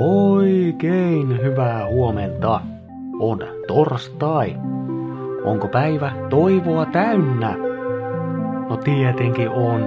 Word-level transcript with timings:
Oikein 0.00 1.42
hyvää 1.42 1.86
huomenta. 1.86 2.60
On 3.20 3.38
torstai. 3.66 4.56
Onko 5.44 5.68
päivä 5.68 6.12
toivoa 6.30 6.86
täynnä? 6.86 7.56
No 8.68 8.76
tietenkin 8.76 9.48
on. 9.48 9.82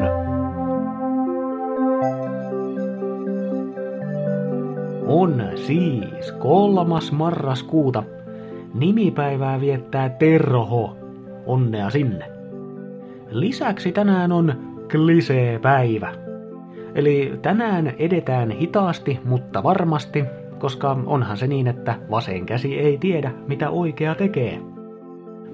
On 5.08 5.44
siis 5.56 6.32
kolmas 6.32 7.12
marraskuuta. 7.12 8.04
Nimipäivää 8.74 9.62
viettää 9.62 10.10
Terho. 10.10 10.98
Onnea 11.46 11.90
sinne. 11.90 12.32
Lisäksi 13.30 13.92
tänään 13.92 14.32
on 14.32 14.54
klisee-päivä. 14.92 16.31
Eli 16.96 17.40
tänään 17.42 17.94
edetään 18.00 18.52
hitaasti, 18.52 19.20
mutta 19.26 19.64
varmasti, 19.64 20.24
koska 20.60 20.98
onhan 21.06 21.38
se 21.38 21.48
niin, 21.48 21.68
että 21.68 21.96
vasen 22.12 22.46
käsi 22.46 22.80
ei 22.80 22.98
tiedä, 22.98 23.32
mitä 23.48 23.70
oikea 23.70 24.16
tekee. 24.16 24.62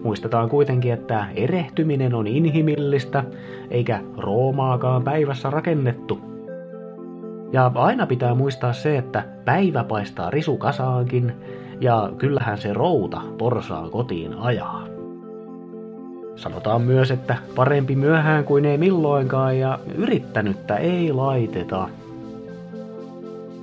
Muistetaan 0.03 0.49
kuitenkin, 0.49 0.93
että 0.93 1.25
erehtyminen 1.35 2.13
on 2.13 2.27
inhimillistä, 2.27 3.23
eikä 3.71 4.01
Roomaakaan 4.17 5.03
päivässä 5.03 5.49
rakennettu. 5.49 6.19
Ja 7.51 7.71
aina 7.75 8.05
pitää 8.05 8.35
muistaa 8.35 8.73
se, 8.73 8.97
että 8.97 9.23
päivä 9.45 9.83
paistaa 9.83 10.29
risukasaankin, 10.29 11.33
ja 11.81 12.09
kyllähän 12.17 12.57
se 12.57 12.73
routa 12.73 13.21
porsaan 13.37 13.89
kotiin 13.91 14.33
ajaa. 14.33 14.96
Sanotaan 16.37 16.81
myös, 16.81 17.11
että 17.11 17.37
parempi 17.55 17.95
myöhään 17.95 18.43
kuin 18.43 18.65
ei 18.65 18.77
milloinkaan 18.77 19.59
ja 19.59 19.79
yrittänyttä 19.95 20.75
ei 20.75 21.13
laiteta. 21.13 21.89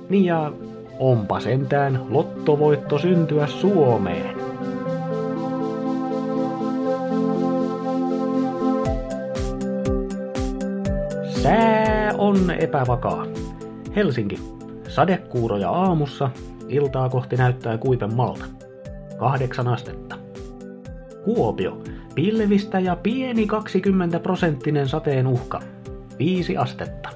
Niin 0.09 0.25
ja 0.25 0.51
onpa 0.99 1.39
sentään 1.39 2.05
lottovoitto 2.09 2.99
syntyä 2.99 3.47
Suomeen. 3.47 4.35
Sää 11.29 12.13
on 12.17 12.51
epävakaa. 12.51 13.25
Helsinki. 13.95 14.39
Sadekuuroja 14.87 15.69
aamussa, 15.69 16.29
iltaa 16.69 17.09
kohti 17.09 17.35
näyttää 17.35 17.77
kuivemmalta. 17.77 18.45
Kahdeksan 19.17 19.67
astetta. 19.67 20.15
Kuopio. 21.25 21.77
Pilvistä 22.15 22.79
ja 22.79 22.95
pieni 22.95 23.47
20 23.47 24.19
prosenttinen 24.19 24.89
sateen 24.89 25.27
uhka. 25.27 25.61
5 26.19 26.57
astetta. 26.57 27.09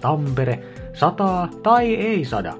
Tampere. 0.00 0.62
Sataa 0.94 1.48
tai 1.62 1.94
ei 1.94 2.24
sada. 2.24 2.54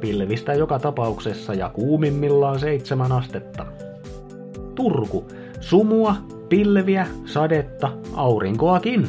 Pilvistä 0.00 0.54
joka 0.54 0.78
tapauksessa 0.78 1.54
ja 1.54 1.68
kuumimmillaan 1.68 2.58
7 2.58 3.12
astetta. 3.12 3.66
Turku. 4.74 5.24
Sumua, 5.60 6.16
pilviä, 6.48 7.06
sadetta, 7.24 7.88
aurinkoakin. 8.14 9.08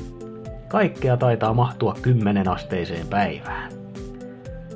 Kaikkea 0.67 1.17
taitaa 1.17 1.53
mahtua 1.53 1.95
10 2.01 2.47
asteiseen 2.47 3.07
päivään. 3.07 3.71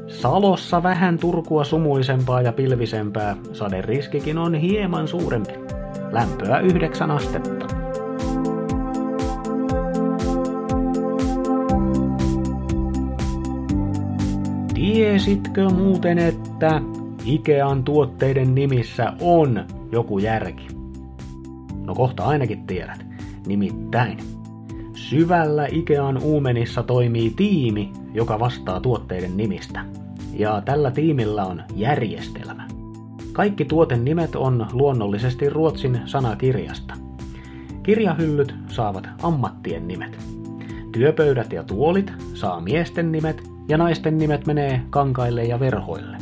Salossa 0.08 0.84
vähän 0.84 1.18
Turkua 1.18 1.64
sumuisempaa 1.64 2.42
ja 2.42 2.54
pilvisempää, 2.54 3.36
saderiskikin 3.54 4.38
on 4.38 4.56
hieman 4.56 5.08
suurempi. 5.08 5.79
Lämpöä 6.12 6.60
9 6.60 7.12
astetta. 7.12 7.68
Tiesitkö 14.74 15.70
muuten, 15.70 16.18
että 16.18 16.82
Ikean 17.26 17.84
tuotteiden 17.84 18.56
nimissä 18.56 19.14
on 19.22 19.66
joku 19.92 20.20
järki? 20.20 20.68
No 21.86 21.96
kohta 21.96 22.24
ainakin 22.24 22.68
tiedät. 22.68 23.06
Nimittäin 23.48 24.18
syvällä 24.94 25.68
Ikean 25.72 26.18
uumenissa 26.24 26.84
toimii 26.84 27.30
tiimi, 27.36 27.92
joka 28.14 28.40
vastaa 28.40 28.80
tuotteiden 28.80 29.38
nimistä. 29.38 29.86
Ja 30.34 30.62
tällä 30.66 30.92
tiimillä 30.92 31.46
on 31.46 31.64
järjestelmä. 31.76 32.69
Kaikki 33.40 33.66
tuoten 33.66 34.06
nimet 34.06 34.36
on 34.36 34.66
luonnollisesti 34.74 35.50
Ruotsin 35.50 36.02
sanakirjasta. 36.06 36.94
Kirjahyllyt 37.84 38.56
saavat 38.68 39.10
ammattien 39.24 39.88
nimet. 39.88 40.18
Työpöydät 40.92 41.54
ja 41.54 41.64
tuolit 41.64 42.14
saa 42.34 42.62
miesten 42.62 43.12
nimet 43.12 43.44
ja 43.68 43.78
naisten 43.78 44.18
nimet 44.18 44.46
menee 44.46 44.82
kankaille 44.90 45.44
ja 45.44 45.60
verhoille. 45.60 46.18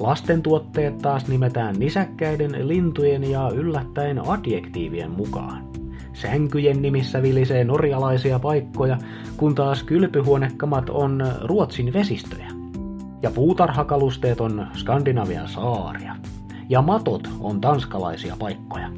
Lasten 0.00 0.42
tuotteet 0.42 0.98
taas 0.98 1.28
nimetään 1.28 1.78
nisäkkäiden, 1.78 2.68
lintujen 2.68 3.30
ja 3.30 3.50
yllättäen 3.54 4.28
adjektiivien 4.28 5.10
mukaan. 5.10 5.68
Sänkyjen 6.12 6.82
nimissä 6.82 7.22
vilisee 7.22 7.64
norjalaisia 7.64 8.38
paikkoja, 8.38 8.98
kun 9.36 9.54
taas 9.54 9.82
kylpyhuonekamat 9.82 10.90
on 10.90 11.26
Ruotsin 11.40 11.92
vesistöjä. 11.92 12.48
Ja 13.22 13.30
puutarhakalusteet 13.30 14.40
on 14.40 14.66
Skandinavian 14.74 15.48
saaria. 15.48 16.16
Ja 16.68 16.82
matot 16.82 17.28
on 17.40 17.60
tanskalaisia 17.60 18.36
paikkoja. 18.38 18.88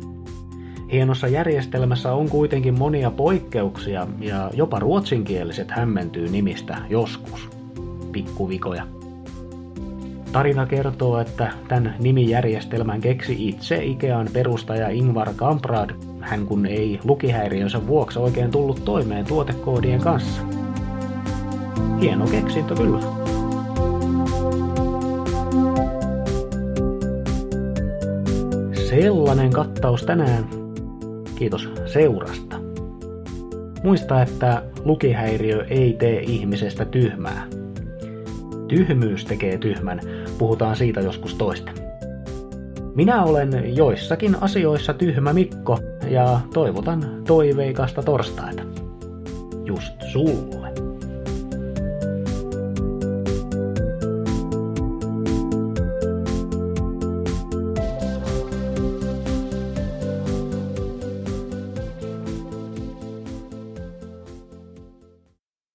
Hienossa 0.92 1.28
järjestelmässä 1.28 2.12
on 2.12 2.28
kuitenkin 2.28 2.78
monia 2.78 3.10
poikkeuksia 3.10 4.06
ja 4.20 4.50
jopa 4.54 4.78
ruotsinkieliset 4.78 5.70
hämmentyy 5.70 6.28
nimistä 6.28 6.76
joskus. 6.88 7.48
Pikkuvikoja. 8.12 8.86
Tarina 10.32 10.66
kertoo, 10.66 11.20
että 11.20 11.52
tämän 11.68 11.94
nimijärjestelmän 11.98 13.00
keksi 13.00 13.48
itse 13.48 13.84
Ikean 13.84 14.28
perustaja 14.32 14.88
Ingvar 14.88 15.28
Kamprad, 15.36 15.90
hän 16.20 16.46
kun 16.46 16.66
ei 16.66 17.00
lukihäiriönsä 17.04 17.86
vuoksi 17.86 18.18
oikein 18.18 18.50
tullut 18.50 18.84
toimeen 18.84 19.26
tuotekoodien 19.26 20.00
kanssa. 20.00 20.42
Hieno 22.00 22.26
keksintö 22.26 22.74
kyllä. 22.74 23.25
Sellainen 28.88 29.50
kattaus 29.50 30.02
tänään. 30.02 30.44
Kiitos 31.34 31.68
seurasta. 31.86 32.56
Muista, 33.82 34.22
että 34.22 34.62
lukihäiriö 34.84 35.64
ei 35.64 35.92
tee 35.92 36.20
ihmisestä 36.20 36.84
tyhmää. 36.84 37.46
Tyhmyys 38.68 39.24
tekee 39.24 39.58
tyhmän, 39.58 40.00
puhutaan 40.38 40.76
siitä 40.76 41.00
joskus 41.00 41.34
toista. 41.34 41.72
Minä 42.94 43.24
olen 43.24 43.76
joissakin 43.76 44.42
asioissa 44.42 44.94
tyhmä 44.94 45.32
Mikko 45.32 45.78
ja 46.10 46.40
toivotan 46.54 47.22
toiveikasta 47.26 48.02
torstaita. 48.02 48.62
Just 49.64 50.02
sulle. 50.12 50.95